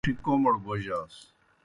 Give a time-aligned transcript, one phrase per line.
[0.03, 1.21] تھوئے پِڇِی کوْمَڑ بوجاسوْ۔